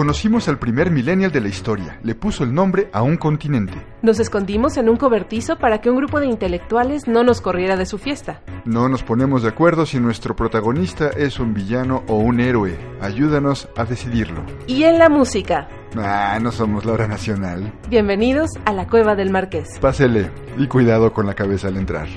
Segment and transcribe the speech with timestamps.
[0.00, 2.00] Conocimos al primer millennial de la historia.
[2.02, 3.74] Le puso el nombre a un continente.
[4.00, 7.84] Nos escondimos en un cobertizo para que un grupo de intelectuales no nos corriera de
[7.84, 8.40] su fiesta.
[8.64, 12.78] No nos ponemos de acuerdo si nuestro protagonista es un villano o un héroe.
[13.02, 14.42] Ayúdanos a decidirlo.
[14.66, 15.68] Y en la música.
[15.94, 17.70] Ah, no somos la hora nacional.
[17.90, 19.78] Bienvenidos a la Cueva del Marqués.
[19.82, 22.08] Pásele y cuidado con la cabeza al entrar.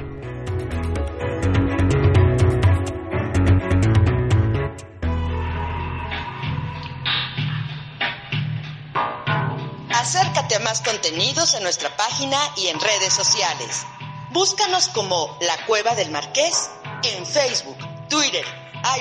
[10.63, 13.85] Más contenidos en nuestra página y en redes sociales.
[14.31, 16.69] Búscanos como La Cueva del Marqués
[17.03, 17.77] en Facebook,
[18.09, 18.45] Twitter,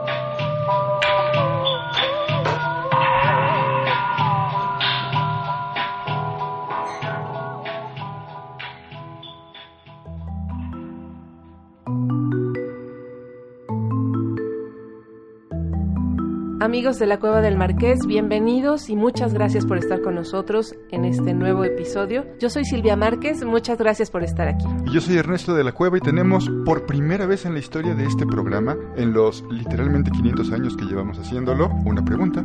[16.66, 21.06] Amigos de la Cueva del Marqués, bienvenidos y muchas gracias por estar con nosotros en
[21.06, 22.26] este nuevo episodio.
[22.40, 24.66] Yo soy Silvia Márquez, muchas gracias por estar aquí.
[24.88, 27.94] Y yo soy Ernesto de la Cueva y tenemos por primera vez en la historia
[27.94, 32.44] de este programa, en los literalmente 500 años que llevamos haciéndolo, una pregunta.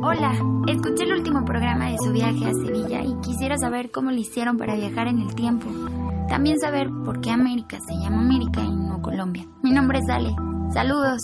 [0.00, 0.32] Hola,
[0.68, 4.58] escuché el último programa de su viaje a Sevilla y quisiera saber cómo le hicieron
[4.58, 5.66] para viajar en el tiempo.
[6.32, 9.44] También saber por qué América se llama América y no Colombia.
[9.62, 10.34] Mi nombre es Ale.
[10.72, 11.20] Saludos.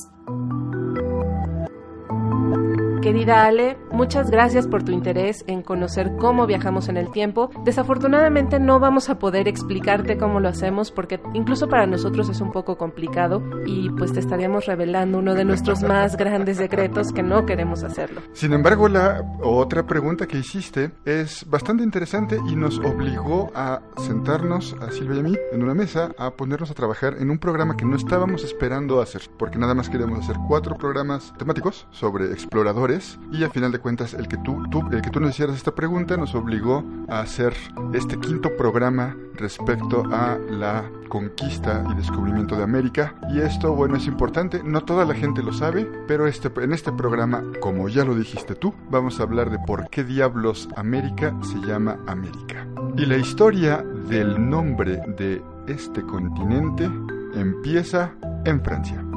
[3.01, 7.51] Querida Ale, muchas gracias por tu interés en conocer cómo viajamos en el tiempo.
[7.65, 12.53] Desafortunadamente no vamos a poder explicarte cómo lo hacemos porque incluso para nosotros es un
[12.53, 17.45] poco complicado y pues te estaríamos revelando uno de nuestros más grandes secretos que no
[17.45, 18.21] queremos hacerlo.
[18.35, 24.77] Sin embargo, la otra pregunta que hiciste es bastante interesante y nos obligó a sentarnos
[24.81, 27.77] a Silvia y a mí en una mesa a ponernos a trabajar en un programa
[27.77, 33.19] que no estábamos esperando hacer porque nada más queríamos hacer cuatro programas temáticos sobre exploradores
[33.33, 35.75] y al final de cuentas el que tú, tú, el que tú nos hicieras esta
[35.75, 37.55] pregunta nos obligó a hacer
[37.95, 43.15] este quinto programa respecto a la conquista y descubrimiento de América.
[43.31, 44.63] Y esto bueno es importante.
[44.63, 48.55] No toda la gente lo sabe pero este, en este programa como ya lo dijiste
[48.55, 52.67] tú vamos a hablar de por qué diablos América se llama América.
[52.97, 56.91] Y la historia del nombre de este continente
[57.35, 58.13] empieza
[58.45, 59.08] en Francia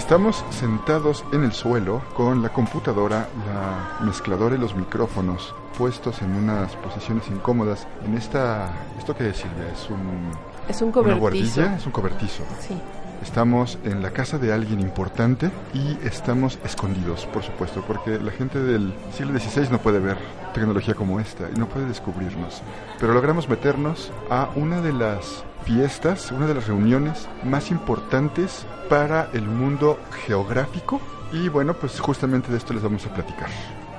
[0.00, 6.34] Estamos sentados en el suelo con la computadora, la mezcladora y los micrófonos puestos en
[6.34, 7.86] unas posiciones incómodas.
[8.06, 9.68] En esta, ¿esto qué es Silvia?
[9.70, 10.30] Es un
[10.68, 11.20] Es un una cobertizo.
[11.20, 12.42] guardilla, es un cobertizo.
[12.60, 12.80] Sí.
[13.22, 18.58] Estamos en la casa de alguien importante y estamos escondidos, por supuesto, porque la gente
[18.58, 20.16] del siglo XVI no puede ver
[20.54, 22.62] tecnología como esta y no puede descubrirnos.
[22.98, 29.28] Pero logramos meternos a una de las fiestas, una de las reuniones más importantes para
[29.32, 31.00] el mundo geográfico
[31.32, 33.50] y bueno, pues justamente de esto les vamos a platicar.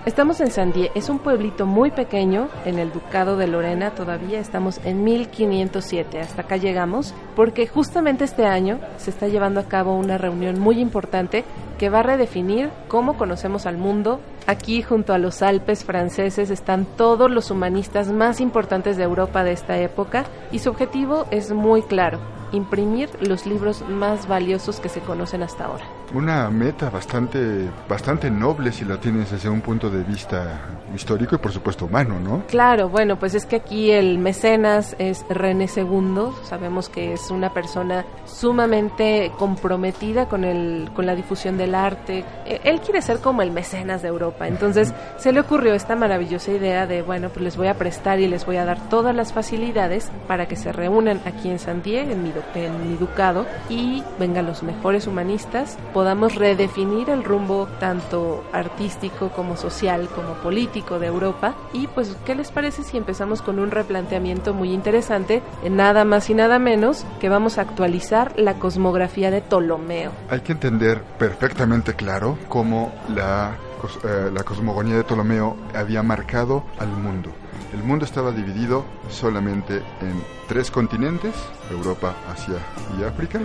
[0.04, 4.82] Estamos en Sandie, es un pueblito muy pequeño en el Ducado de Lorena, todavía estamos
[4.84, 10.18] en 1507, hasta acá llegamos, porque justamente este año se está llevando a cabo una
[10.18, 11.44] reunión muy importante
[11.78, 14.20] que va a redefinir cómo conocemos al mundo.
[14.48, 19.52] Aquí junto a los Alpes franceses están todos los humanistas más importantes de Europa de
[19.52, 22.20] esta época y su objetivo es muy claro,
[22.52, 26.01] imprimir los libros más valiosos que se conocen hasta ahora.
[26.14, 30.60] Una meta bastante, bastante noble si la tienes desde un punto de vista
[30.94, 32.44] histórico y por supuesto humano, ¿no?
[32.48, 37.54] Claro, bueno, pues es que aquí el mecenas es René II, sabemos que es una
[37.54, 43.42] persona sumamente comprometida con, el, con la difusión del arte, Eh, él quiere ser como
[43.42, 47.56] el mecenas de Europa, entonces se le ocurrió esta maravillosa idea de, bueno, pues les
[47.56, 51.22] voy a prestar y les voy a dar todas las facilidades para que se reúnan
[51.26, 56.34] aquí en San Diego, en mi, en mi ducado, y vengan los mejores humanistas, podamos
[56.34, 62.50] redefinir el rumbo tanto artístico como social como político de Europa y pues ¿qué les
[62.50, 67.30] parece si empezamos con un replanteamiento muy interesante en nada más y nada menos que
[67.30, 70.12] vamos a actualizar la cosmografía de Ptolomeo?
[70.32, 73.58] Hay que entender perfectamente claro cómo la,
[74.04, 77.30] eh, la cosmogonía de Ptolomeo había marcado al mundo.
[77.74, 81.34] El mundo estaba dividido solamente en tres continentes,
[81.70, 82.56] Europa, Asia
[83.00, 83.40] y África.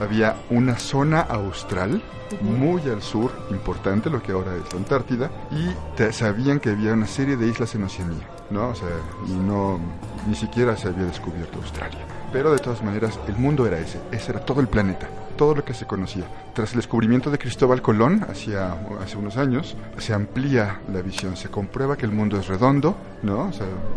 [0.00, 2.02] Había una zona austral,
[2.42, 6.92] muy al sur, importante, lo que ahora es la Antártida, y te- sabían que había
[6.94, 8.68] una serie de islas en Oceanía, ¿no?
[8.68, 8.88] O sea,
[9.28, 9.78] y no,
[10.26, 12.00] ni siquiera se había descubierto Australia.
[12.32, 15.08] Pero de todas maneras, el mundo era ese, ese era todo el planeta,
[15.40, 16.24] todo lo que se conocía.
[16.52, 21.48] Tras el descubrimiento de Cristóbal Colón, hacia, hace unos años, se amplía la visión, se
[21.48, 23.50] comprueba que el mundo es redondo, ¿no?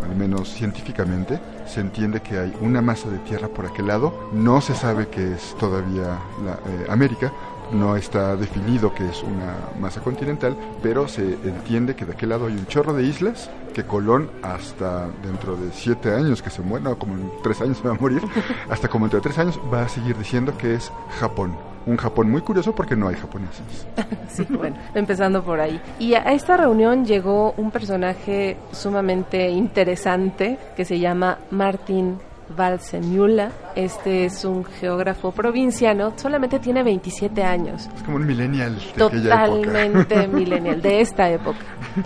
[0.09, 4.61] Al menos científicamente, se entiende que hay una masa de tierra por aquel lado, no
[4.61, 6.17] se sabe que es todavía
[6.47, 7.33] eh, América,
[7.73, 12.47] no está definido que es una masa continental, pero se entiende que de aquel lado
[12.47, 16.83] hay un chorro de islas que Colón hasta dentro de siete años que se muere,
[16.83, 18.21] no, como en tres años se va a morir,
[18.69, 21.55] hasta como dentro de tres años va a seguir diciendo que es Japón.
[21.85, 23.87] Un Japón muy curioso porque no hay japoneses.
[24.29, 25.79] Sí, bueno, empezando por ahí.
[25.99, 32.17] Y a esta reunión llegó un personaje sumamente interesante que se llama Martin
[32.55, 33.51] Valsemüller.
[33.75, 37.89] Este es un geógrafo provinciano, solamente tiene 27 años.
[37.95, 39.61] Es como un millennial de aquella época.
[39.67, 41.59] Totalmente millennial, de esta época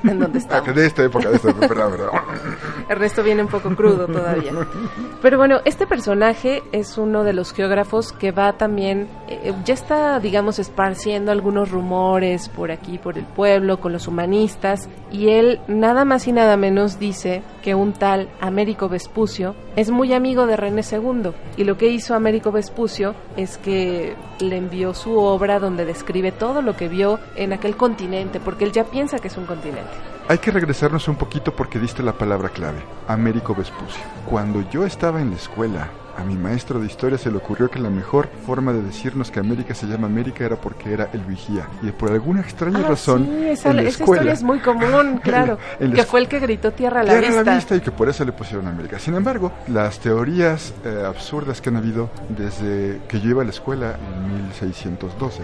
[0.04, 0.76] en donde Ah, estamos.
[0.76, 2.12] de esta época, de esta época, verdad, verdad.
[2.90, 4.52] El resto viene un poco crudo todavía.
[5.22, 10.20] Pero bueno, este personaje es uno de los geógrafos que va también, eh, ya está,
[10.20, 16.06] digamos, esparciendo algunos rumores por aquí, por el pueblo, con los humanistas, y él nada
[16.06, 20.82] más y nada menos dice que un tal Américo Vespucio es muy amigo de René
[20.90, 26.32] II, y lo que hizo Américo Vespucio es que le envió su obra donde describe
[26.32, 29.92] todo lo que vio en aquel continente, porque él ya piensa que es un continente.
[30.28, 34.04] Hay que regresarnos un poquito porque diste la palabra clave, Américo Vespucio.
[34.30, 37.80] Cuando yo estaba en la escuela, a mi maestro de historia se le ocurrió que
[37.80, 41.68] la mejor forma de decirnos que América se llama América era porque era el vigía.
[41.84, 44.60] Y por alguna extraña Ah, razón, sí, esa, en la esa escuela, historia es muy
[44.60, 45.58] común, claro.
[45.80, 47.44] en la que fue el que gritó tierra a la Tierra a vista.
[47.52, 49.00] la vista y que por eso le pusieron América.
[49.00, 53.52] Sin embargo, las teorías eh, absurdas que han habido desde que yo iba a la
[53.52, 55.44] escuela en 1612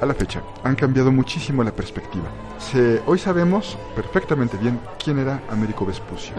[0.00, 2.24] a la fecha han cambiado muchísimo la perspectiva.
[2.58, 6.34] Se, hoy sabemos perfectamente bien quién era Américo Vespucio.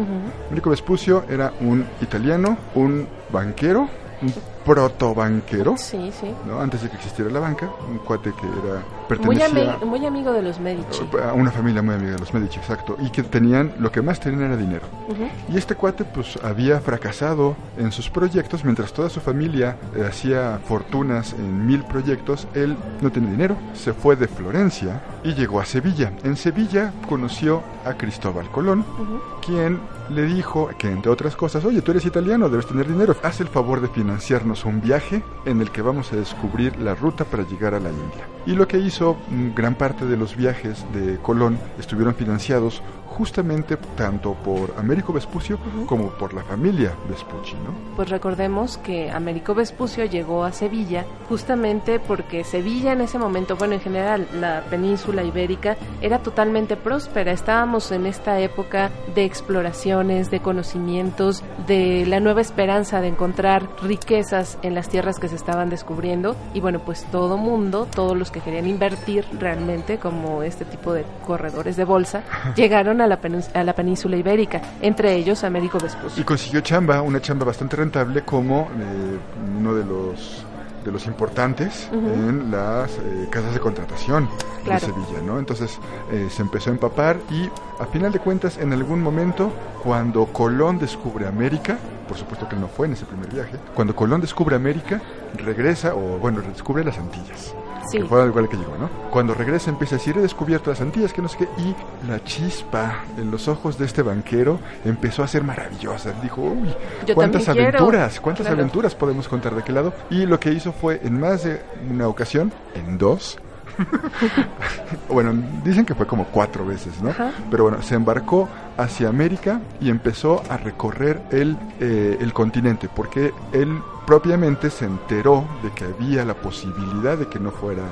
[0.48, 3.89] Américo Vespucio era un italiano, un banquero,
[4.21, 4.33] un
[4.65, 6.33] protobanquero, Sí, sí.
[6.48, 6.59] ¿no?
[6.59, 10.31] antes de que existiera la banca, un cuate que era Muy, pertenecía ami- muy amigo
[10.33, 11.01] de los Medici.
[11.24, 14.19] a una familia muy amiga de los Medici, exacto, y que tenían, lo que más
[14.19, 14.86] tenían era dinero.
[15.09, 15.27] Ujú.
[15.54, 20.59] Y este cuate pues había fracasado en sus proyectos mientras toda su familia eh, hacía
[20.65, 22.48] fortunas en mil proyectos.
[22.54, 26.12] Él no tenía dinero, se fue de Florencia y llegó a Sevilla.
[26.24, 29.19] En Sevilla conoció a Cristóbal Colón, Ujú.
[29.45, 29.80] quien
[30.10, 33.48] le dijo que entre otras cosas, oye, tú eres italiano, debes tener dinero, haz el
[33.48, 37.74] favor de financiarnos un viaje en el que vamos a descubrir la ruta para llegar
[37.74, 38.25] a la India.
[38.45, 42.81] Y lo que hizo mm, gran parte de los viajes de Colón estuvieron financiados
[43.17, 47.73] justamente tanto por Américo Vespucio como por la familia Vespucci, ¿no?
[47.95, 53.73] Pues recordemos que Américo Vespucio llegó a Sevilla justamente porque Sevilla en ese momento, bueno,
[53.73, 57.31] en general la península ibérica era totalmente próspera.
[57.31, 64.59] Estábamos en esta época de exploraciones, de conocimientos, de la nueva esperanza de encontrar riquezas
[64.61, 66.35] en las tierras que se estaban descubriendo.
[66.53, 71.03] Y bueno, pues todo mundo, todos los que querían invertir realmente, como este tipo de
[71.25, 72.21] corredores de bolsa,
[72.55, 76.21] llegaron a la, penís- a la península ibérica, entre ellos Américo Vespucio.
[76.21, 79.18] Y consiguió chamba, una chamba bastante rentable como eh,
[79.59, 80.44] uno de los
[80.86, 84.30] de los importantes en las eh, casas de contratación
[84.63, 84.80] Claro.
[84.80, 85.38] de Sevilla, ¿no?
[85.38, 85.77] Entonces
[86.13, 87.50] eh, se empezó a empapar y
[87.81, 89.51] a final de cuentas en algún momento
[89.83, 91.77] cuando Colón descubre América,
[92.07, 95.01] por supuesto que él no fue en ese primer viaje, cuando Colón descubre América
[95.36, 97.53] regresa o bueno descubre las Antillas.
[97.91, 98.00] Sí.
[98.00, 98.89] Que fue al lugar que llegó, ¿no?
[99.12, 101.75] Cuando regresa empieza a decir, he descubierto las Antillas, que no sé qué, y
[102.07, 106.13] la chispa en los ojos de este banquero empezó a ser maravillosa.
[106.22, 106.74] Dijo, uy,
[107.05, 107.62] Yo cuántas quiero.
[107.69, 108.62] aventuras, cuántas Claro.
[108.62, 109.93] aventuras podemos contar de aquel lado.
[110.10, 113.38] Y lo que hizo fue, en más de una ocasión, en dos,
[115.09, 115.33] bueno,
[115.63, 117.09] dicen que fue como cuatro veces, ¿no?
[117.09, 117.31] Ajá.
[117.50, 118.47] Pero bueno, se embarcó
[118.77, 125.45] hacia América y empezó a recorrer el, eh, el continente, porque él propiamente se enteró
[125.63, 127.83] de que había la posibilidad de que no fuera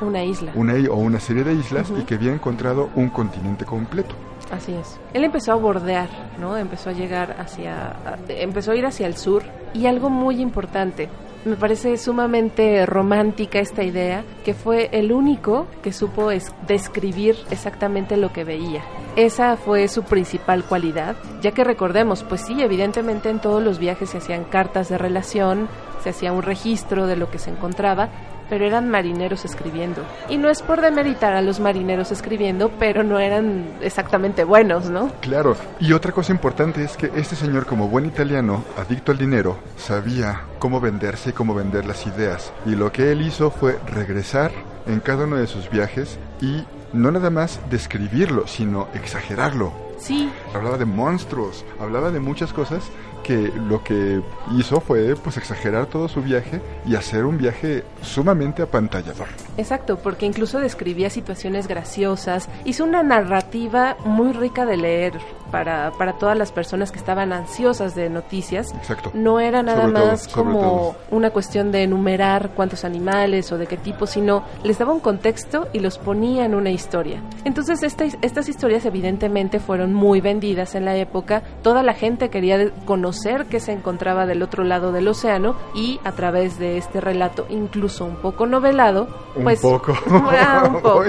[0.00, 0.52] Una isla.
[0.54, 2.00] una o una serie de islas Ujú.
[2.00, 4.14] y que había encontrado un continente completo.
[4.52, 4.98] Así es.
[5.12, 6.08] Él empezó a bordear,
[6.40, 6.56] ¿no?
[6.56, 7.96] Empezó a llegar hacia,
[8.28, 9.42] empezó a ir hacia el sur
[9.74, 11.08] y algo muy importante.
[11.46, 18.16] Me parece sumamente romántica esta idea, que fue el único que supo es- describir exactamente
[18.16, 18.82] lo que veía.
[19.14, 24.10] Esa fue su principal cualidad, ya que recordemos, pues sí, evidentemente en todos los viajes
[24.10, 25.68] se hacían cartas de relación,
[26.02, 28.08] se hacía un registro de lo que se encontraba,
[28.48, 30.02] pero eran marineros escribiendo.
[30.28, 35.10] Y no es por demeritar a los marineros escribiendo, pero no eran exactamente buenos, ¿no?
[35.20, 39.58] Claro, y otra cosa importante es que este señor como buen italiano, adicto al dinero,
[39.76, 42.52] sabía cómo venderse y cómo vender las ideas.
[42.64, 44.50] Y lo que él hizo fue regresar
[44.86, 49.85] en cada uno de sus viajes y no nada más describirlo, sino exagerarlo.
[49.98, 50.30] Sí.
[50.54, 52.90] Hablaba de monstruos, hablaba de muchas cosas
[53.26, 54.22] que lo que
[54.56, 59.26] hizo fue pues exagerar todo su viaje y hacer un viaje sumamente apantallador.
[59.56, 66.14] Exacto, porque incluso describía situaciones graciosas, hizo una narrativa muy rica de leer para, para
[66.14, 68.72] todas las personas que estaban ansiosas de noticias.
[68.74, 69.10] Exacto.
[69.14, 70.96] No era nada Sobre todo, más sobre como todo.
[71.10, 75.68] una cuestión de enumerar cuántos animales o de qué tipo, sino les daba un contexto
[75.72, 77.22] y los ponía en una historia.
[77.44, 82.70] Entonces esta- estas historias evidentemente fueron muy vendidas en la época, toda la gente quería
[82.84, 87.46] conocer qué se encontraba del otro lado del océano y a través de este relato,
[87.48, 89.92] incluso un poco novelado, Un pues poco.
[90.10, 91.04] Ah, un poco.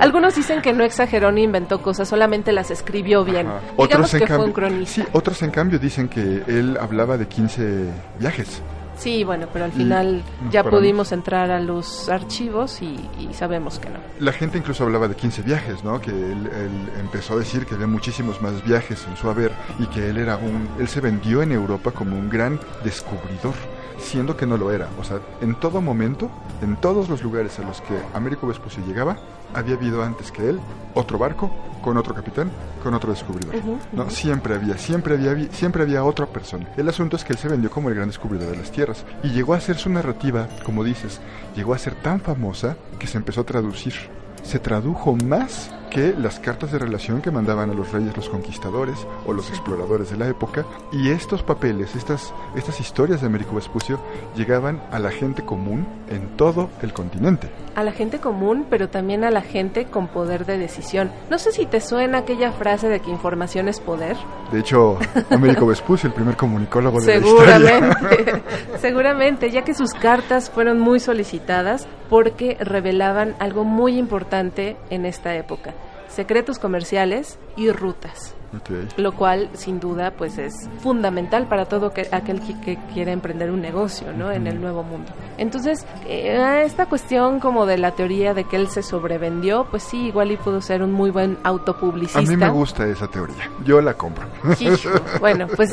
[0.00, 3.46] Algunos dicen que no exageró ni inventó cosas, solamente las escribió bien.
[3.48, 3.60] Ajá.
[3.88, 5.02] Digamos en que fue cambio, un cronista.
[5.02, 7.84] Sí, otros en cambio dicen que él hablaba de 15
[8.18, 8.62] viajes.
[8.98, 13.78] Sí, bueno, pero al Y- final ya pudimos entrar a los archivos y, y sabemos
[13.78, 13.96] que no.
[14.20, 16.00] La gente incluso hablaba de 15 viajes, ¿no?
[16.00, 16.70] Que él, él
[17.00, 20.36] empezó a decir que había muchísimos más viajes en su haber y que él era
[20.36, 23.54] un él se vendió en Europa como un gran descubridor,
[23.98, 24.88] siendo que no lo era.
[25.00, 26.30] O sea, en todo momento,
[26.62, 29.16] en todos los lugares a los que Américo Vespucio llegaba,
[29.54, 30.60] había habido antes que él
[30.94, 31.50] otro barco
[31.82, 32.50] con otro capitán,
[32.82, 33.54] con otro descubridor.
[33.92, 36.68] No, siempre había, siempre había, siempre había otra persona.
[36.76, 39.30] El asunto es que él se vendió como el gran descubridor de las tierras y
[39.30, 41.20] llegó a ser su narrativa, como dices,
[41.56, 43.94] llegó a ser tan famosa que se empezó a traducir.
[44.42, 49.06] Se tradujo más que las cartas de relación que mandaban a los reyes los conquistadores
[49.26, 54.00] o los exploradores de la época y estos papeles, estas, estas historias de Américo Vespucio
[54.34, 57.50] llegaban a la gente común en todo el continente.
[57.74, 61.12] A la gente común, pero también a la gente con poder de decisión.
[61.28, 64.16] No sé si te suena aquella frase de que información es poder.
[64.50, 67.58] De hecho, Américo Vespucio, el primer comunicólogo de la historia.
[67.58, 68.42] Seguramente,
[68.78, 75.34] seguramente, ya que sus cartas fueron muy solicitadas porque revelaban algo muy importante en esta
[75.34, 75.72] época,
[76.12, 78.34] secretos comerciales y rutas.
[78.56, 78.98] Ok.
[78.98, 83.50] lo cual sin duda pues es fundamental para todo que, aquel que, que quiera emprender
[83.50, 84.30] un negocio ¿no?
[84.30, 85.10] en el nuevo mundo.
[85.38, 90.06] Entonces, eh, esta cuestión como de la teoría de que él se sobrevendió, pues sí,
[90.08, 92.18] igual y pudo ser un muy buen autopublicista.
[92.18, 93.50] A mí me gusta esa teoría.
[93.64, 94.26] Yo la compro.
[94.60, 94.90] Hijo,
[95.20, 95.70] Bueno, pues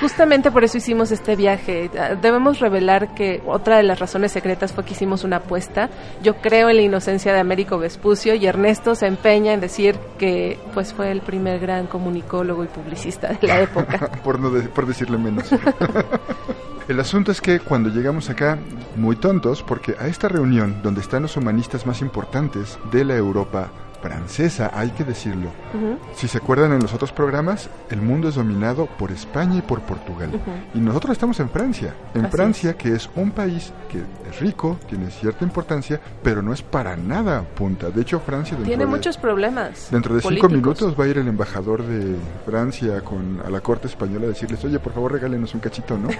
[0.00, 1.90] justamente por eso hicimos este viaje.
[1.98, 5.88] Ah, Debemos revelar que otra de las razones secretas fue que hicimos una apuesta.
[6.22, 10.58] Yo creo en la inocencia de Américo Vespucio y Ernesto se empeña en decir que
[10.74, 11.86] pues fue el primer gran
[12.22, 14.10] comunicólogo y publicista de la época.
[14.24, 15.50] por, no de- por decirle menos.
[16.88, 18.58] El asunto es que cuando llegamos acá,
[18.96, 23.68] muy tontos, porque a esta reunión donde están los humanistas más importantes de la Europa
[24.02, 25.50] francesa, hay que decirlo.
[26.14, 29.80] Si se acuerdan en los otros programas, el mundo es dominado por España y por
[29.80, 30.30] Portugal.
[30.74, 31.94] Y nosotros estamos en Francia.
[32.14, 36.52] En Así Francia, que es un país que es rico, tiene cierta importancia, pero no
[36.52, 37.90] es para nada punta.
[37.90, 39.88] De hecho, Francia Tiene de- muchos problemas.
[39.90, 43.86] Dentro de cinco minutos va a ir el embajador de Francia con, a la corte
[43.88, 46.08] española a decirles, oye, por favor regálenos un cachito, ¿no?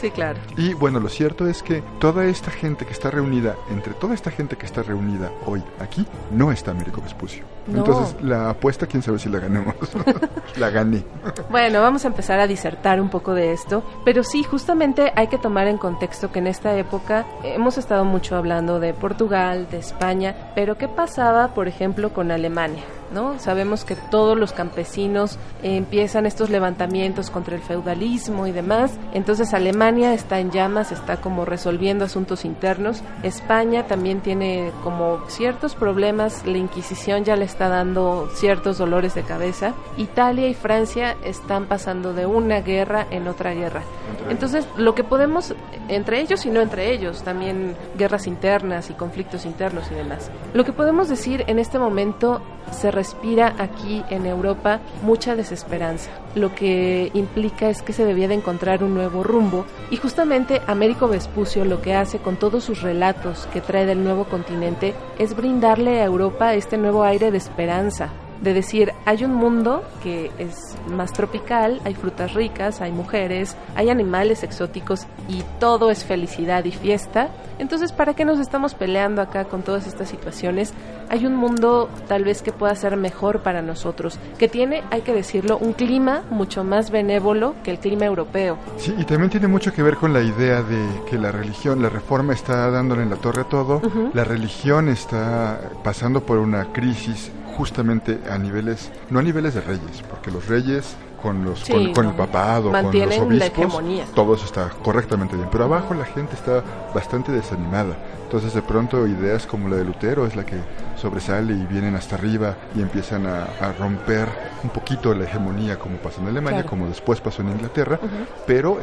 [0.00, 0.38] Sí, claro.
[0.56, 4.30] y bueno, lo cierto es que toda esta gente que está reunida, entre toda esta
[4.32, 7.44] gente que está reunida hoy aquí, no está Américo Vespucio.
[7.66, 7.78] No.
[7.78, 9.74] Entonces, la apuesta, quién sabe si la ganamos.
[10.56, 11.04] la gané.
[11.50, 15.38] Bueno, vamos a empezar a disertar un poco de esto, pero sí, justamente hay que
[15.38, 20.52] tomar en contexto que en esta época hemos estado mucho hablando de Portugal, de España,
[20.54, 22.82] pero ¿qué pasaba, por ejemplo, con Alemania?
[23.12, 23.38] ¿No?
[23.38, 28.92] Sabemos que todos los campesinos empiezan estos levantamientos contra el feudalismo y demás.
[29.12, 33.02] Entonces Alemania está en llamas, está como resolviendo asuntos internos.
[33.22, 39.22] España también tiene como ciertos problemas, la Inquisición ya le está dando ciertos dolores de
[39.22, 39.74] cabeza.
[39.96, 43.82] Italia y Francia están pasando de una guerra en otra guerra.
[44.28, 45.54] Entonces, lo que podemos,
[45.88, 50.30] entre ellos y no entre ellos, también guerras internas y conflictos internos y demás.
[50.54, 52.40] Lo que podemos decir en este momento
[52.70, 56.08] se respira aquí en Europa mucha desesperanza.
[56.36, 61.08] Lo que implica es que se debía de encontrar un nuevo rumbo y justamente Américo
[61.08, 66.00] Vespucio lo que hace con todos sus relatos que trae del nuevo continente es brindarle
[66.00, 68.10] a Europa este nuevo aire de esperanza
[68.42, 73.88] de decir, hay un mundo que es más tropical, hay frutas ricas, hay mujeres, hay
[73.88, 77.30] animales exóticos y todo es felicidad y fiesta.
[77.58, 80.74] Entonces, ¿para qué nos estamos peleando acá con todas estas situaciones?
[81.08, 85.12] Hay un mundo tal vez que pueda ser mejor para nosotros, que tiene, hay que
[85.12, 88.58] decirlo, un clima mucho más benévolo que el clima europeo.
[88.76, 91.90] Sí, y también tiene mucho que ver con la idea de que la religión, la
[91.90, 93.80] reforma está dándole en la torre a todo,
[94.12, 100.02] la religión está pasando por una crisis justamente a niveles, no a niveles de reyes,
[100.08, 103.82] porque los reyes con los con, el papado, con los obispos,
[104.14, 106.62] todo eso está correctamente bien, pero abajo la gente está
[106.94, 107.96] bastante desanimada.
[108.24, 110.56] Entonces de pronto ideas como la de Lutero es la que
[110.96, 113.46] sobresale y vienen hasta arriba y empiezan a,
[113.78, 114.28] romper
[114.62, 117.98] un poquito la hegemonía como pasó en Alemania, como después pasó en Inglaterra,
[118.46, 118.78] pero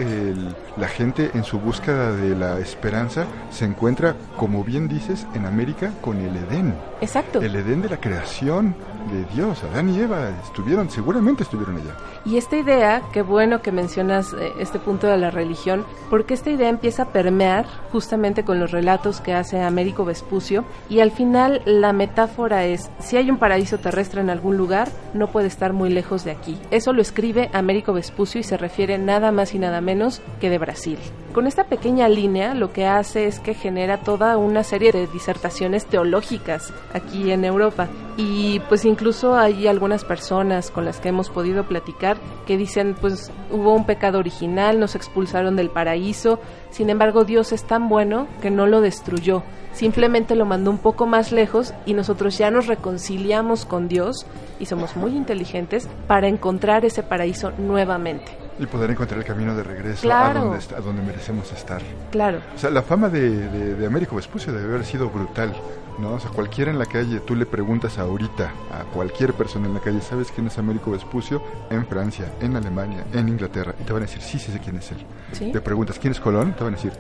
[0.78, 5.92] la gente en su búsqueda de la esperanza se encuentra, como bien dices, en América
[6.02, 6.76] con el Edén.
[7.02, 7.42] Exacto.
[7.42, 8.76] El Edén de la creación
[9.12, 9.64] de Dios.
[9.64, 11.96] Adán y Eva estuvieron, seguramente estuvieron allá.
[12.30, 16.52] Y esta idea, qué bueno que mencionas eh, este punto de la religión, porque esta
[16.52, 21.64] idea empieza a permear justamente con los relatos que hace Américo Vespucio y al final
[21.66, 25.90] la metáfora es, si hay un paraíso terrestre en algún lugar, no puede estar muy
[25.90, 26.60] lejos de aquí.
[26.70, 30.60] Eso lo escribe Américo Vespucio y se refiere nada más y nada menos que de
[30.60, 31.00] Brasil.
[31.34, 35.88] Con esta pequeña línea lo que hace es que genera toda una serie de disertaciones
[35.88, 37.88] teológicas aquí en Europa
[38.20, 43.32] y pues incluso hay algunas personas con las que hemos podido platicar que dicen pues
[43.50, 46.38] hubo un pecado original, nos expulsaron del paraíso,
[46.70, 51.06] sin embargo Dios es tan bueno que no lo destruyó, simplemente lo mandó un poco
[51.06, 54.26] más lejos y nosotros ya nos reconciliamos con Dios
[54.60, 58.49] y somos muy inteligentes para encontrar ese paraíso nuevamente.
[58.60, 61.82] Y poder encontrar el camino de regreso a, donde, a, donde, merecemos estar.
[62.12, 62.40] Claro.
[62.56, 65.56] O sea, la fama de, de, de Américo Vespucio debe haber sido brutal.
[66.00, 66.14] ¿no?
[66.14, 69.80] O sea, cualquiera en la calle, tú le preguntas ahorita a cualquier persona en la
[69.80, 71.42] calle, ¿sabes quién es Américo Vespucio?
[71.70, 74.78] En Francia, en Alemania, en Inglaterra, y te van a decir, sí, sí sé quién
[74.78, 74.98] es él.
[75.34, 75.52] ¿Sí?
[75.52, 76.54] Te preguntas, ¿quién es Colón?
[76.54, 76.94] Te van a decir,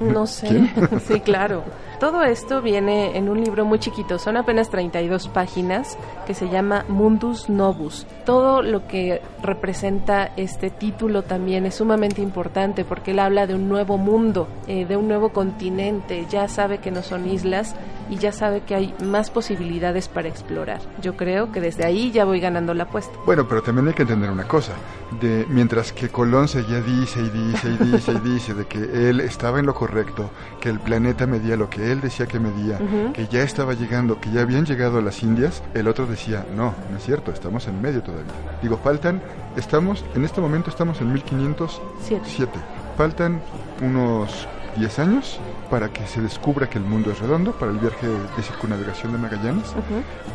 [0.00, 0.70] no, sé.
[1.06, 1.64] sí, claro.
[2.00, 6.84] Todo esto viene en un libro muy chiquito, son apenas 32 páginas, que se llama
[6.88, 8.06] Mundus Novus.
[8.24, 13.68] Todo lo que representa este título también es sumamente importante porque él habla de un
[13.68, 17.74] nuevo mundo, eh, de un nuevo continente, ya sabe que no son islas
[18.10, 20.80] y ya sabe que hay más posibilidades para explorar.
[21.02, 23.12] Yo creo que desde ahí ya voy ganando la apuesta.
[23.24, 24.72] Bueno, pero también hay que entender una cosa.
[25.20, 29.20] De, mientras que Colón seguía dice y dice y dice y dice de que él
[29.20, 32.78] estaba en lo correcto, que el planeta medía lo que él decía que medía,
[33.12, 36.74] que ya estaba llegando, que ya habían llegado a las Indias, el otro decía, no,
[36.90, 38.32] no es cierto, estamos en medio todavía.
[38.62, 39.22] Digo, faltan,
[39.56, 42.52] estamos, en este momento estamos en 1507.
[42.96, 43.40] Faltan
[43.82, 45.40] unos 10 años
[45.70, 49.18] para que se descubra que el mundo es redondo, para el viaje de circunnavegación de
[49.18, 49.74] Magallanes.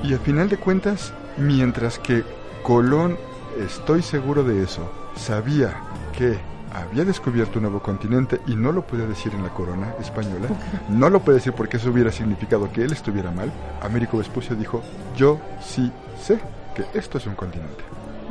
[0.03, 2.23] Y al final de cuentas, mientras que
[2.63, 3.17] Colón,
[3.59, 5.75] estoy seguro de eso, sabía
[6.17, 6.37] que
[6.73, 10.47] había descubierto un nuevo continente y no lo puede decir en la corona española,
[10.89, 13.51] no lo puede decir porque eso hubiera significado que él estuviera mal,
[13.81, 14.81] Américo Vespucio dijo,
[15.15, 16.39] yo sí sé
[16.75, 17.83] que esto es un continente.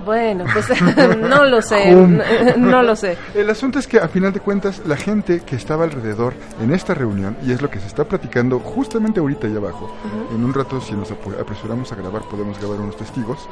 [0.05, 0.69] Bueno, pues
[1.19, 1.95] no lo sé,
[2.57, 3.17] no lo sé.
[3.35, 6.95] El asunto es que a final de cuentas la gente que estaba alrededor en esta
[6.95, 9.95] reunión, y es lo que se está platicando justamente ahorita allá abajo,
[10.35, 13.49] en un rato si nos apresuramos a grabar podemos grabar unos testigos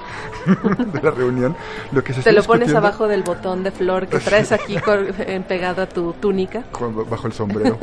[0.47, 1.57] de la reunión,
[1.93, 4.77] lo que se Te lo pones abajo del botón de flor que traes aquí
[5.47, 6.65] pegado a tu túnica.
[7.11, 7.79] Bajo el sombrero.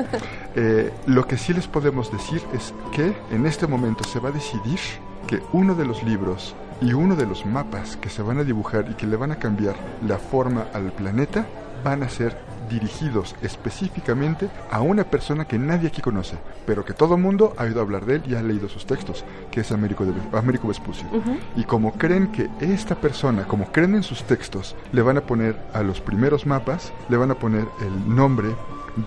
[0.56, 4.32] Eh, lo que sí les podemos decir es que en este momento se va a
[4.32, 4.80] decidir
[5.28, 8.88] que uno de los libros y uno de los mapas que se van a dibujar
[8.90, 11.46] y que le van a cambiar la forma al planeta
[11.84, 12.36] van a ser
[12.70, 16.36] dirigidos específicamente a una persona que nadie aquí conoce,
[16.66, 19.24] pero que todo el mundo ha oído hablar de él y ha leído sus textos,
[19.52, 21.08] que es Américo, de, Américo Vespucio.
[21.56, 25.56] Y como creen que esta persona, como creen en sus textos, le van a poner
[25.74, 28.56] a los primeros mapas, le van a poner el nombre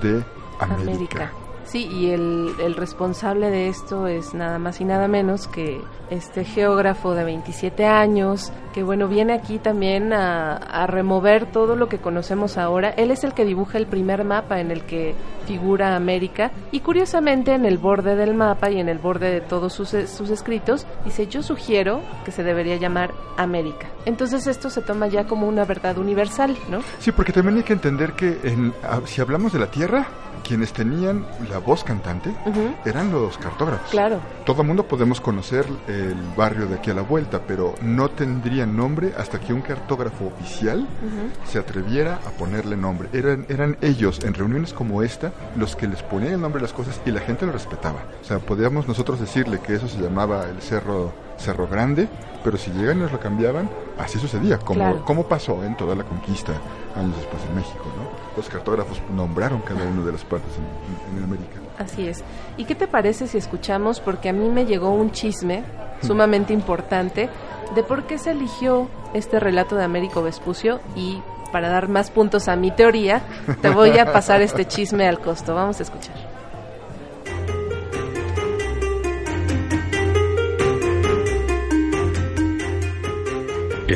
[0.01, 0.23] de
[0.61, 1.33] América.
[1.69, 6.43] Sí, y el, el, responsable de esto es nada más y nada menos que este
[6.43, 11.99] geógrafo de 27 años, que bueno, viene aquí también a, a, remover todo lo que
[11.99, 12.89] conocemos ahora.
[12.89, 15.15] Él es el que dibuja el primer mapa en el que
[15.49, 19.73] figura América y curiosamente en el borde del mapa y en el borde de todos
[19.73, 23.89] sus, sus escritos dice yo sugiero que se debería llamar América.
[24.05, 26.81] Entonces esto se toma ya como una verdad universal, ¿no?
[26.99, 28.75] Sí, porque también hay que entender que en,
[29.07, 30.07] si hablamos de la Tierra,
[30.49, 32.33] quienes tenían la voz cantante
[32.87, 33.91] eran los cartógrafos.
[33.91, 34.19] Claro.
[34.47, 38.65] Todo el mundo podemos conocer el barrio de aquí a la vuelta, pero no tendría
[38.65, 40.89] nombre hasta que un cartógrafo oficial
[41.45, 43.11] se atreviera a ponerle nombre.
[43.13, 46.73] Eran, eran ellos, en reuniones como esta, los que les ponían el nombre a las
[46.73, 48.01] cosas y la gente lo respetaba.
[48.21, 52.09] O sea, podíamos nosotros decirle que eso se llamaba el cerro Cerro Grande,
[52.43, 55.05] pero si llegan y nos lo cambiaban, así sucedía, como, Claro.
[55.05, 56.53] como pasó en toda la conquista
[56.97, 58.09] años después en México, ¿no?
[58.37, 61.59] Los cartógrafos nombraron cada una de las partes en, en- en América.
[61.79, 62.25] Así es.
[62.57, 64.01] ¿Y qué te parece si escuchamos?
[64.01, 65.63] Porque a mí me llegó un chisme
[66.03, 67.29] sumamente importante
[67.77, 72.49] de por qué se eligió este relato de Américo Vespucio y para dar más puntos
[72.49, 73.23] a mi teoría,
[73.63, 75.55] te voy a pasar este chisme al costo.
[75.55, 76.28] Vamos a escuchar.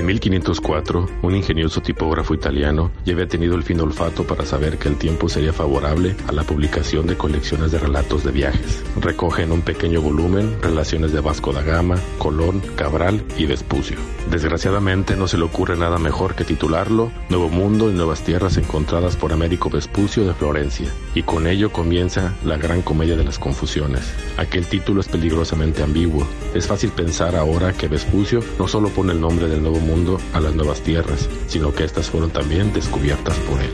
[0.02, 4.88] En 1504, un ingenioso tipógrafo italiano ya había tenido el fino olfato para saber que
[4.88, 8.82] el tiempo sería favorable a la publicación de colecciones de relatos de viajes.
[9.00, 13.96] Recoge en un pequeño volumen relaciones de Vasco da Gama, Colón, Cabral y Vespucio.
[14.28, 19.14] Desgraciadamente no se le ocurre nada mejor que titularlo Nuevo Mundo y Nuevas Tierras encontradas
[19.14, 24.12] por Américo Vespucio de Florencia, y con ello comienza la gran comedia de las confusiones.
[24.36, 26.26] Aquel título es peligrosamente ambiguo.
[26.54, 29.91] Es fácil pensar ahora que Vespucio no solo pone el nombre del Nuevo Mundo
[30.33, 33.70] a las nuevas tierras, sino que éstas fueron también descubiertas por él.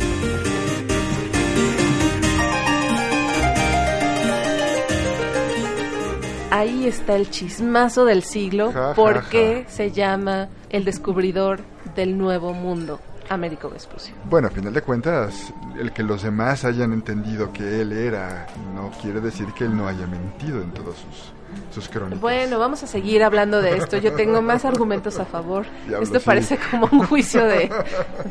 [6.50, 9.30] Ahí está el chismazo del siglo, Ja, ja, por ja.
[9.30, 11.60] qué se llama el descubridor
[11.94, 14.14] del nuevo mundo, Américo Vespucio.
[14.24, 18.90] Bueno, a final de cuentas, el que los demás hayan entendido que él era, no
[19.02, 21.32] quiere decir que él no haya mentido en todas sus,
[21.74, 22.20] sus crónicas.
[22.20, 23.98] Bueno, vamos a seguir hablando de esto.
[23.98, 25.66] Yo tengo más argumentos a favor.
[25.86, 26.26] Diablo, esto sí.
[26.26, 27.70] parece como un juicio de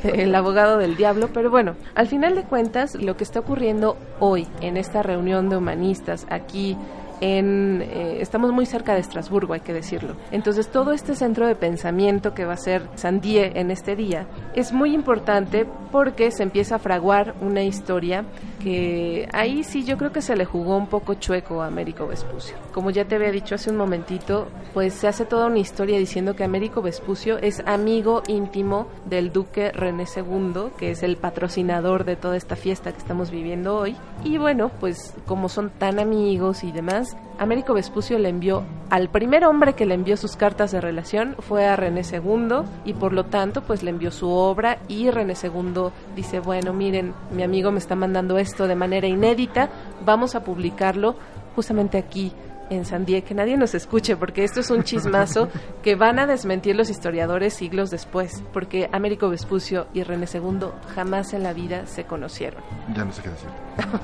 [0.03, 4.47] del abogado del diablo, pero bueno, al final de cuentas, lo que está ocurriendo hoy
[4.61, 6.77] en esta reunión de humanistas aquí
[7.21, 10.15] en eh, estamos muy cerca de Estrasburgo, hay que decirlo.
[10.31, 14.73] Entonces, todo este centro de pensamiento que va a ser Sandie en este día es
[14.73, 18.25] muy importante porque se empieza a fraguar una historia
[18.61, 22.55] que ahí sí yo creo que se le jugó un poco chueco a Américo Vespucio.
[22.73, 26.35] Como ya te había dicho hace un momentito, pues se hace toda una historia diciendo
[26.35, 32.15] que Américo Vespucio es amigo íntimo del duque René II, que es el patrocinador de
[32.15, 33.95] toda esta fiesta que estamos viviendo hoy.
[34.23, 39.45] Y bueno, pues como son tan amigos y demás, Américo Vespucio le envió al primer
[39.45, 43.25] hombre que le envió sus cartas de relación fue a René II y por lo
[43.25, 47.79] tanto pues le envió su obra y René II dice, bueno, miren, mi amigo me
[47.79, 49.69] está mandando esto de manera inédita,
[50.03, 51.15] vamos a publicarlo
[51.55, 52.31] justamente aquí
[52.69, 55.49] en San Diego, que nadie nos escuche, porque esto es un chismazo
[55.83, 61.33] que van a desmentir los historiadores siglos después, porque Américo Vespucio y René II jamás
[61.33, 62.61] en la vida se conocieron.
[62.95, 63.49] Ya no sé qué decir.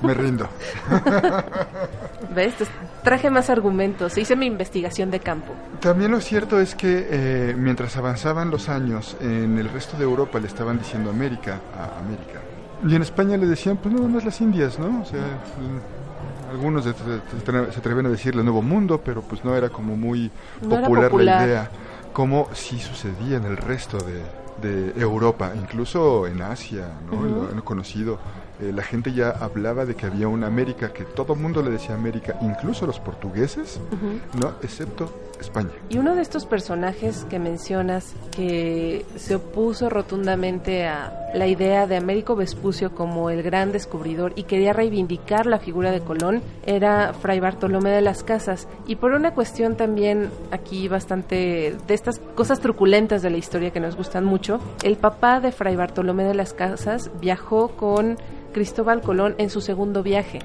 [0.02, 0.48] Me rindo.
[2.36, 2.54] ¿Ves?
[3.04, 5.54] Traje más argumentos, hice mi investigación de campo.
[5.80, 10.40] También lo cierto es que eh, mientras avanzaban los años, en el resto de Europa
[10.40, 12.42] le estaban diciendo América a América.
[12.86, 15.02] Y en España le decían, pues nada más las Indias, ¿no?
[15.02, 15.40] O sea,
[16.54, 20.70] algunos se, se- atreven a decirle Nuevo Mundo, pero pues no era como muy No
[20.82, 21.38] popular, popular.
[21.40, 21.72] la idea.
[22.14, 24.24] Como sí sucedía en el resto de,
[24.62, 27.18] de Europa, incluso en Asia, ¿no?
[27.18, 27.26] Ujú.
[27.28, 28.20] Lo han conocido.
[28.64, 31.96] Eh, la gente ya hablaba de que había una América, que todo mundo le decía
[31.96, 33.80] América, incluso los portugueses.
[34.40, 34.54] ¿no?
[34.62, 35.72] Excepto España.
[35.90, 41.98] Y uno de estos personajes que mencionas que se opuso rotundamente a la idea de
[41.98, 47.40] Américo Vespucio como el gran descubridor y quería reivindicar la figura de Colón era Fray
[47.40, 48.68] Bartolomé de las Casas.
[48.88, 53.80] Y por una cuestión también aquí bastante de estas cosas truculentas de la historia que
[53.80, 58.18] nos gustan mucho, el papá de Fray Bartolomé de las Casas viajó con
[58.54, 60.40] Cristóbal Colón en su segundo viaje.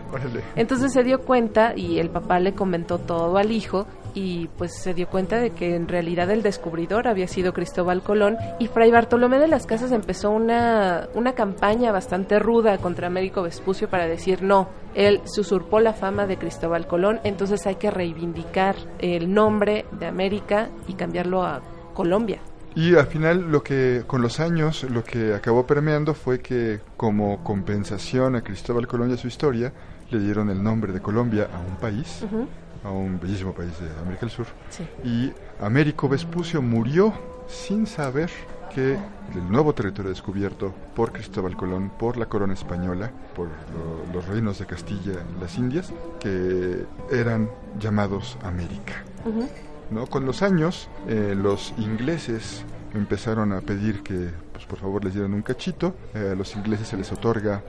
[0.56, 4.94] Entonces se dio cuenta y el papá le comentó todo al hijo y pues se
[4.94, 9.38] dio cuenta de que en realidad el descubridor había sido Cristóbal Colón y Fray Bartolomé
[9.38, 14.68] de las Casas empezó una, una campaña bastante ruda contra Américo Vespucio para decir no,
[14.94, 20.06] él se usurpó la fama de Cristóbal Colón, entonces hay que reivindicar el nombre de
[20.06, 21.60] América y cambiarlo a
[21.94, 22.40] Colombia.
[22.78, 27.42] Y al final lo que con los años lo que acabó permeando fue que como
[27.42, 29.72] compensación a Cristóbal Colón y a su historia
[30.12, 32.24] le dieron el nombre de Colombia a un país,
[32.84, 34.46] a un bellísimo país de América del Sur.
[34.70, 34.86] sí.
[35.02, 37.12] Y Américo Vespucio murió
[37.48, 38.30] sin saber
[38.72, 44.24] que el nuevo territorio descubierto por Cristóbal Colón, por la corona española, por lo- los
[44.28, 49.02] reinos de Castilla y las Indias, que eran llamados América.
[49.90, 50.06] ¿No?
[50.06, 55.34] Con los años, eh, los ingleses empezaron a pedir que pues por favor les dieran
[55.34, 55.94] un cachito.
[56.14, 57.62] Eh, a los ingleses se les otorga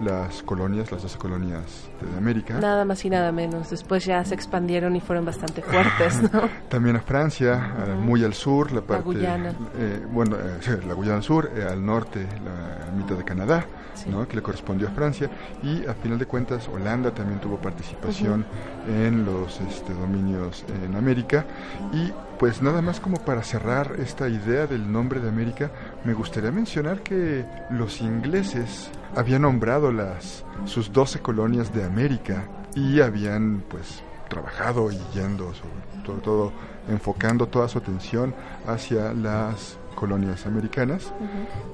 [0.00, 2.60] las colonias, las 12 colonias de América.
[2.60, 3.70] Nada más y nada menos.
[3.70, 6.42] Después ya se expandieron y fueron bastante fuertes, ¿no?
[6.68, 9.02] También a Francia, muy al sur, la parte...
[9.04, 9.54] Guyana.
[9.76, 13.66] eh, bueno, eh, la Guyana al sur, al norte, la mitad de Canadá,
[14.06, 14.26] ¿no?
[14.28, 15.30] que le correspondió a Francia.
[15.62, 18.44] Y a final de cuentas, Holanda también tuvo participación
[18.88, 21.46] en los este, dominios en América.
[21.92, 25.70] Y pues nada más como para cerrar esta idea del nombre de América,
[26.04, 33.00] me gustaría mencionar que los ingleses habían nombrado las sus 12 colonias de América y
[33.00, 36.52] habían pues trabajado y yendo sobre todo, todo
[36.88, 38.34] enfocando toda su atención
[38.66, 41.12] hacia las colonias americanas,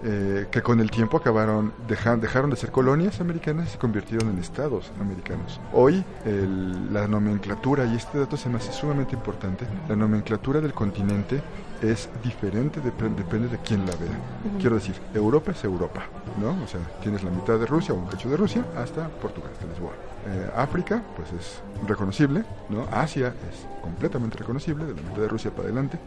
[0.04, 4.30] eh, que con el tiempo acabaron, deja- dejaron de ser colonias americanas y se convirtieron
[4.30, 5.60] en estados americanos.
[5.74, 10.72] Hoy el- la nomenclatura, y este dato se me hace sumamente importante, la nomenclatura del
[10.72, 11.42] continente
[11.82, 14.16] es diferente, dep- depende de quién la vea.
[14.58, 16.02] Quiero decir, Europa es Europa,
[16.40, 16.50] ¿no?
[16.64, 19.66] O sea, tienes la mitad de Rusia o un cacho de Rusia hasta Portugal, hasta
[19.66, 19.92] Lisboa.
[20.24, 22.86] Eh, África, pues es reconocible, ¿no?
[22.92, 25.98] Asia es completamente reconocible, de la mitad de Rusia para adelante.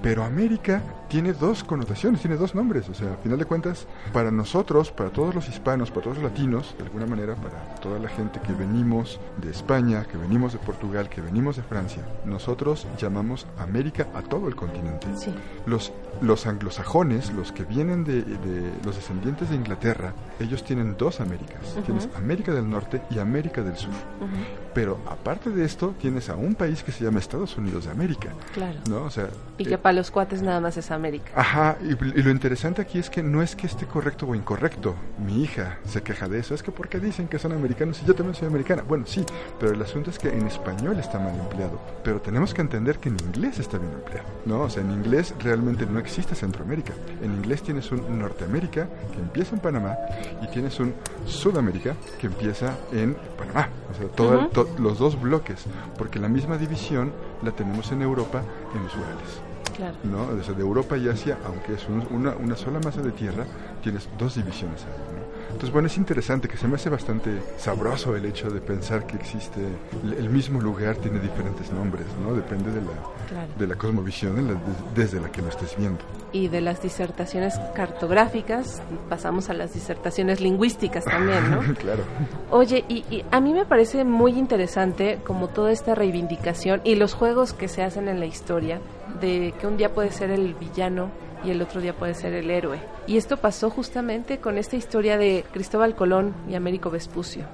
[0.00, 2.88] Pero América tiene dos connotaciones, tiene dos nombres.
[2.88, 6.30] O sea, a final de cuentas, para nosotros, para todos los hispanos, para todos los
[6.30, 10.60] latinos, de alguna manera, para toda la gente que venimos de España, que venimos de
[10.60, 15.08] Portugal, que venimos de Francia, nosotros llamamos América a todo el continente.
[15.16, 15.34] Sí.
[15.66, 21.20] Los, los anglosajones, los que vienen de, de los descendientes de Inglaterra, ellos tienen dos
[21.20, 21.76] Américas.
[21.84, 23.92] Tienes América del Norte y América del Sur.
[24.74, 28.30] Pero aparte de esto, tienes a un país que se llama Estados Unidos de América.
[28.52, 28.78] Claro.
[28.90, 29.04] ¿no?
[29.04, 31.30] O sea, Y que eh, para los cuates nada más es América.
[31.36, 34.94] Ajá, y, y lo interesante aquí es que no es que esté correcto o incorrecto.
[35.24, 36.54] Mi hija se queja de eso.
[36.54, 38.82] Es que porque dicen que son americanos y yo también soy americana.
[38.86, 39.24] Bueno, sí,
[39.60, 41.80] pero el asunto es que en español está mal empleado.
[42.02, 44.28] Pero tenemos que entender que en inglés está bien empleado.
[44.44, 44.62] ¿no?
[44.62, 46.92] O sea, en inglés realmente no existe Centroamérica.
[47.22, 49.96] En inglés tienes un Norteamérica que empieza en Panamá
[50.42, 50.92] y tienes un
[51.26, 53.68] Sudamérica que empieza en Panamá.
[53.90, 55.64] O sea, todo el- los dos bloques.
[55.98, 58.42] Porque la misma división la tenemos en Europa
[58.74, 59.40] en los Urales.
[59.76, 59.96] Claro.
[60.04, 60.38] ¿no?
[60.38, 63.44] O sea, de Europa y Asia, aunque es un- una, una sola masa de tierra,
[63.82, 65.23] tienes dos divisiones ahí, ¿no?
[65.54, 69.16] Entonces, bueno, es interesante, que se me hace bastante sabroso el hecho de pensar que
[69.16, 69.60] existe,
[70.02, 72.34] el, mismo lugar tiene diferentes nombres, ¿no?
[72.34, 72.90] Depende de la,
[73.28, 73.48] Claro.
[73.56, 76.00] de la cosmovisión en la- des- desde la que lo estés viendo.
[76.32, 81.60] Y de las disertaciones cartográficas pasamos a las disertaciones lingüísticas también, ¿no?
[81.78, 82.02] claro.
[82.50, 87.14] Oye, y, y a mí me parece muy interesante como toda esta reivindicación y los
[87.14, 88.80] juegos que se hacen en la historia
[89.20, 91.10] de que un día puede ser el villano
[91.44, 92.80] y el otro día puede ser el héroe.
[93.06, 97.44] Y esto pasó justamente con esta historia de Cristóbal Colón y Américo Vespucio.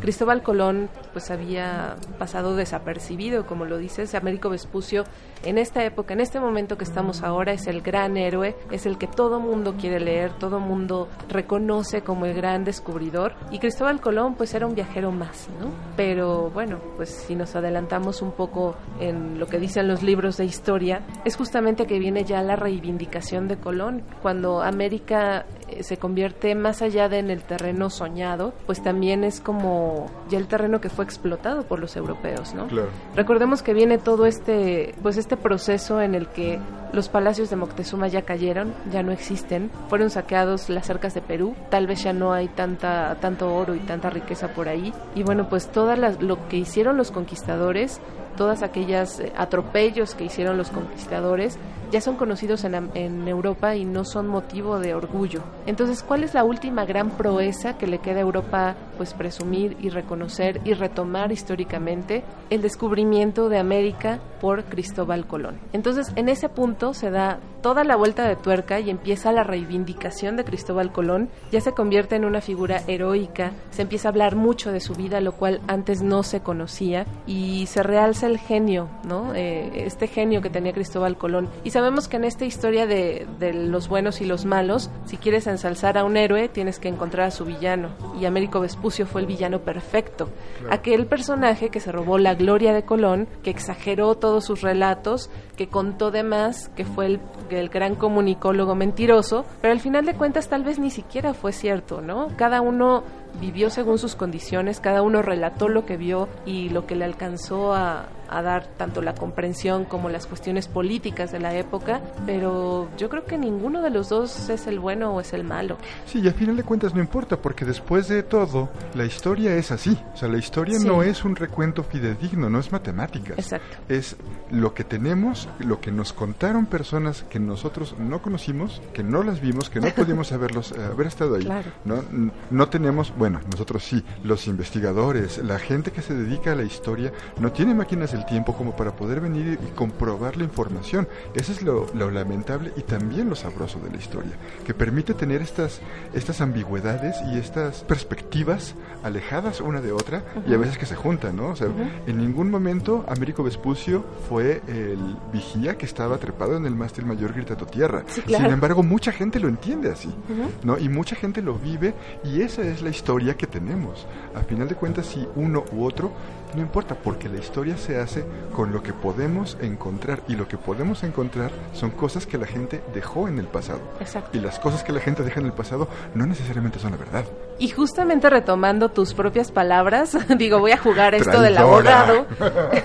[0.00, 5.04] Cristóbal Colón pues había pasado desapercibido, como lo dices, Américo Vespucio
[5.44, 8.98] en esta época, en este momento que estamos ahora, es el gran héroe, es el
[8.98, 13.34] que todo mundo quiere leer, todo mundo reconoce como el gran descubridor.
[13.50, 15.70] Y Cristóbal Colón pues era un viajero más, ¿no?
[15.96, 20.44] Pero bueno, pues si nos adelantamos un poco en lo que dicen los libros de
[20.44, 25.44] historia, es justamente que viene ya la reivindicación de Colón, cuando América
[25.80, 30.46] se convierte más allá de en el terreno soñado, pues también es como ya el
[30.46, 32.66] terreno que fue explotado por los europeos, ¿no?
[32.66, 32.88] Claro.
[33.14, 36.60] Recordemos que viene todo este, pues este proceso en el que
[36.92, 41.54] los palacios de Moctezuma ya cayeron, ya no existen, fueron saqueados las cercas de Perú,
[41.70, 45.48] tal vez ya no hay tanta, tanto oro y tanta riqueza por ahí, y bueno,
[45.48, 48.00] pues todo lo que hicieron los conquistadores,
[48.36, 51.58] todas aquellas eh, atropellos que hicieron los conquistadores,
[51.92, 55.42] ya son conocidos en, en, Europa y no son motivo de orgullo.
[55.66, 59.88] Entonces, ¿cuál es la última gran proeza que le queda a Europa pues presumir y
[59.88, 62.22] reconocer y retomar históricamente?
[62.50, 65.58] El descubrimiento de América por Cristóbal Colón.
[65.72, 70.36] Entonces, en ese punto se da toda la vuelta de tuerca y empieza la reivindicación
[70.36, 74.72] de Cristóbal Colón, ya se convierte en una figura heroica, se empieza a hablar mucho
[74.72, 79.32] de su vida, lo cual antes no se conocía, y se realza el genio, ¿no?
[79.34, 81.48] Eh, este genio que tenía Cristóbal Colón.
[81.62, 85.46] Y sabemos que en esta historia de, de, los buenos y los malos, si quieres
[85.46, 87.90] ensalzar a un héroe, tienes que encontrar a su villano.
[88.20, 90.28] Y Américo Vespucio fue el villano perfecto.
[90.58, 90.74] Claro.
[90.74, 95.68] Aquel personaje que se robó la gloria de Colón, que exageró todos sus relatos, que
[95.68, 100.48] contó de más, que fue el, el gran comunicólogo mentiroso, pero al final de cuentas
[100.48, 102.28] tal vez ni siquiera fue cierto, ¿no?
[102.36, 103.04] Cada uno
[103.40, 107.74] vivió según sus condiciones, cada uno relató lo que vio y lo que le alcanzó
[107.74, 113.08] a, a dar tanto la comprensión como las cuestiones políticas de la época, pero yo
[113.08, 115.76] creo que ninguno de los dos es el bueno o es el malo.
[116.06, 119.70] Sí, y al final de cuentas no importa, porque después de todo, la historia es
[119.70, 119.98] así.
[120.14, 123.38] O sea, la historia no es un recuento fidedigno, no es matemáticas.
[123.38, 123.76] Exacto.
[123.88, 124.16] Es
[124.50, 129.40] lo que tenemos, lo que nos contaron personas que nosotros no conocimos, que no las
[129.40, 131.44] vimos, que no pudimos haberlos, eh, haber estado ahí.
[131.44, 131.70] Claro.
[131.84, 132.02] ¿no?
[132.50, 137.12] no tenemos, bueno, nosotros sí, los investigadores, la gente que se dedica a la historia,
[137.38, 141.08] no tiene máquinas del tiempo como para poder venir y, comprobar la información.
[141.34, 144.32] Eso es lo, lo, lamentable y también lo sabroso de la historia,
[144.64, 145.80] que permite tener estas,
[146.12, 151.36] estas ambigüedades y estas perspectivas alejadas una de otra y a veces que se juntan,
[151.36, 151.48] ¿no?
[151.48, 151.68] O sea,
[152.06, 157.32] en ningún momento Américo Vespucio fue el vigía que estaba trepado en el mástil mayor
[157.32, 158.04] gritando tierra.
[158.06, 158.44] Sí, claro.
[158.44, 160.14] Sin embargo, mucha gente lo entiende así,
[160.62, 160.78] ¿no?
[160.78, 164.06] Y mucha gente lo vive y esa es la historia que tenemos.
[164.34, 166.12] A final de cuentas, si uno u otro,
[166.54, 170.58] no importa, porque la historia se hace con lo que podemos encontrar y lo que
[170.58, 173.80] podemos encontrar son cosas que la gente dejó en el pasado.
[174.00, 174.36] Exacto.
[174.36, 177.24] Y las cosas que la gente deja en el pasado no necesariamente son la verdad.
[177.58, 182.26] Y justamente retomando tus propias palabras, digo, voy a jugar esto del abogado.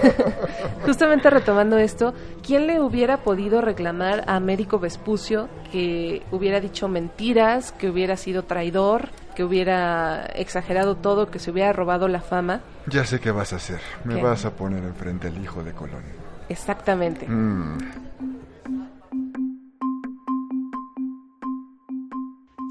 [0.86, 2.14] justamente retomando esto,
[2.46, 8.44] ¿quién le hubiera podido reclamar a Américo Vespucio que hubiera dicho mentiras, que hubiera sido
[8.44, 12.62] traidor, que hubiera exagerado todo, que se hubiera robado la fama?
[12.88, 13.80] Ya sé qué vas a hacer.
[14.04, 14.24] Me ¿Qué?
[14.24, 16.02] vas a poner enfrente al hijo de Colón.
[16.50, 17.28] Exactamente.
[17.28, 17.78] Mm.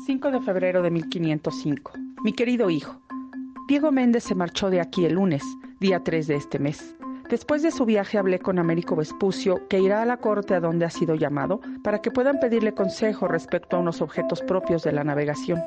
[0.06, 1.92] 5 de febrero de 1505.
[2.24, 3.00] Mi querido hijo,
[3.68, 5.44] Diego Méndez se marchó de aquí el lunes,
[5.78, 6.96] día 3 de este mes.
[7.28, 10.84] Después de su viaje hablé con Américo Vespucio, que irá a la corte a donde
[10.84, 15.02] ha sido llamado, para que puedan pedirle consejo respecto a unos objetos propios de la
[15.02, 15.60] navegación.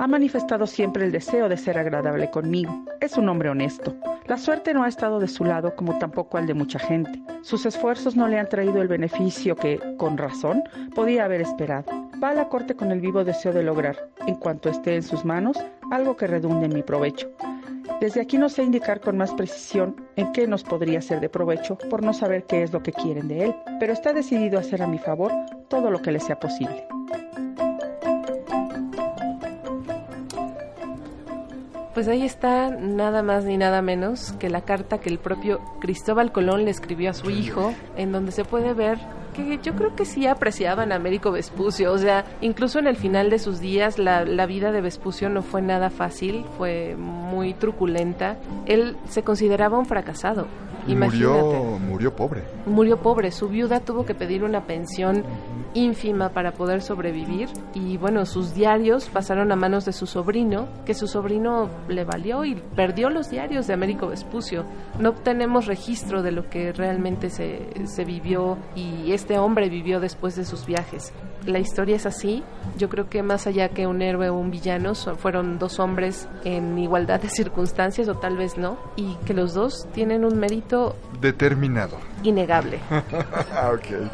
[0.00, 2.84] Ha manifestado siempre el deseo de ser agradable conmigo.
[3.00, 3.94] Es un hombre honesto.
[4.26, 7.22] La suerte no ha estado de su lado como tampoco al de mucha gente.
[7.42, 10.64] Sus esfuerzos no le han traído el beneficio que, con razón,
[10.96, 11.84] podía haber esperado.
[12.22, 15.24] Va a la corte con el vivo deseo de lograr, en cuanto esté en sus
[15.24, 15.58] manos,
[15.92, 17.30] algo que redunde en mi provecho.
[18.00, 21.76] Desde aquí no sé indicar con más precisión en qué nos podría ser de provecho
[21.90, 24.82] por no saber qué es lo que quieren de él, pero está decidido a hacer
[24.82, 25.32] a mi favor
[25.68, 26.86] todo lo que le sea posible.
[31.94, 36.32] Pues ahí está nada más ni nada menos que la carta que el propio Cristóbal
[36.32, 38.98] Colón le escribió a su hijo, en donde se puede ver
[39.34, 43.28] que yo creo que sí apreciaban a Américo Vespucio, o sea, incluso en el final
[43.28, 48.38] de sus días la, la vida de Vespucio no fue nada fácil, fue muy truculenta.
[48.64, 50.46] Él se consideraba un fracasado.
[50.86, 51.42] Imagínate.
[51.42, 52.44] Murió, murió pobre.
[52.66, 55.24] Murió pobre, su viuda tuvo que pedir una pensión
[55.74, 60.94] ínfima para poder sobrevivir y bueno, sus diarios pasaron a manos de su sobrino, que
[60.94, 64.64] su sobrino le valió y perdió los diarios de Américo Vespucio.
[64.98, 70.36] No tenemos registro de lo que realmente se, se vivió y este hombre vivió después
[70.36, 71.12] de sus viajes.
[71.46, 72.42] La historia es así,
[72.78, 76.26] yo creo que más allá que un héroe o un villano, son- fueron dos hombres
[76.44, 80.96] en igualdad de circunstancias o tal vez no, y que los dos tienen un mérito
[81.20, 81.98] Determinado.
[82.22, 82.78] innegable.
[83.56, 84.10] Ah, ok.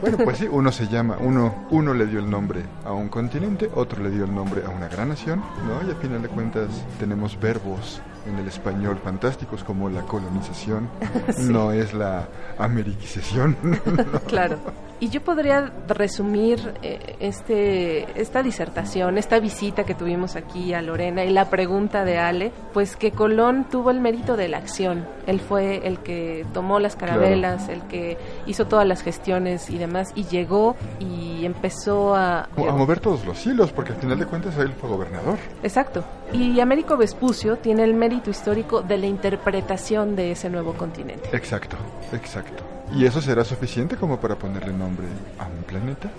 [0.00, 3.70] Bueno, pues sí, uno se llama, uno, uno le dio el nombre a un continente,
[3.74, 5.86] otro le dio el nombre a una gran nación, ¿no?
[5.86, 6.68] Y al final de cuentas
[6.98, 10.88] tenemos verbos en el español fantásticos como la colonización,
[11.48, 12.26] no es la
[12.58, 13.56] ameriquización.
[14.26, 14.58] Claro.
[15.02, 21.24] Y yo podría resumir eh, este, esta disertación, esta visita que tuvimos aquí a Lorena
[21.24, 25.04] y la pregunta de Ale, pues que Colón tuvo el mérito de la acción.
[25.26, 30.12] Él fue el que tomó las carabelas, el que hizo todas las gestiones y demás,
[30.14, 32.44] y llegó y empezó a...
[32.44, 35.36] a mover todos los hilos, porque al final de cuentas él fue gobernador.
[35.64, 36.04] Exacto.
[36.32, 41.28] Y Américo Vespucio tiene el mérito histórico de la interpretación de ese nuevo continente.
[41.32, 41.76] Exacto,
[42.12, 42.71] exacto.
[42.94, 45.06] ¿Y eso será suficiente como para ponerle nombre
[45.38, 46.10] a un planeta?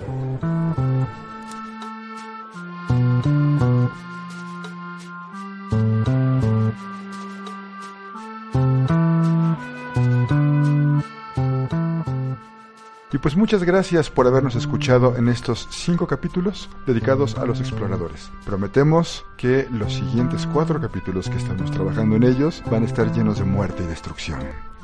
[13.12, 18.32] Y pues muchas gracias por habernos escuchado en estos cinco capítulos dedicados a los exploradores.
[18.44, 23.38] Prometemos que los siguientes cuatro capítulos que estamos trabajando en ellos van a estar llenos
[23.38, 24.40] de muerte y destrucción.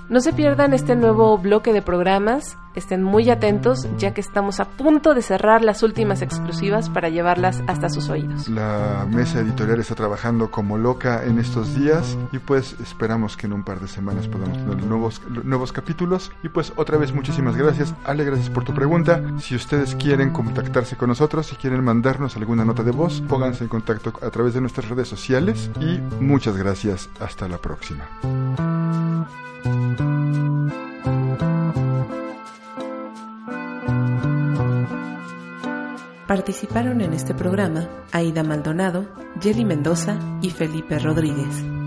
[0.09, 4.65] No se pierdan este nuevo bloque de programas, estén muy atentos ya que estamos a
[4.65, 8.49] punto de cerrar las últimas exclusivas para llevarlas hasta sus oídos.
[8.49, 13.53] La mesa editorial está trabajando como loca en estos días y pues esperamos que en
[13.53, 16.31] un par de semanas podamos tener nuevos, nuevos capítulos.
[16.41, 17.93] Y pues otra vez muchísimas gracias.
[18.03, 19.21] Ale, gracias por tu pregunta.
[19.37, 23.69] Si ustedes quieren contactarse con nosotros, si quieren mandarnos alguna nota de voz, pónganse en
[23.69, 27.11] contacto a través de nuestras redes sociales y muchas gracias.
[27.19, 28.05] Hasta la próxima.
[36.27, 39.07] Participaron en este programa Aida Maldonado,
[39.41, 41.78] Jelly Mendoza y Felipe Rodríguez.